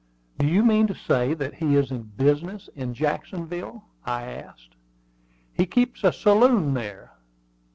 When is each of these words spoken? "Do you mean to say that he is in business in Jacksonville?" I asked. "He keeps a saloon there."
"Do 0.39 0.47
you 0.47 0.63
mean 0.63 0.87
to 0.87 0.95
say 0.95 1.35
that 1.35 1.53
he 1.53 1.75
is 1.75 1.91
in 1.91 2.01
business 2.01 2.69
in 2.75 2.95
Jacksonville?" 2.95 3.83
I 4.03 4.23
asked. 4.23 4.73
"He 5.53 5.67
keeps 5.67 6.03
a 6.03 6.11
saloon 6.11 6.73
there." 6.73 7.11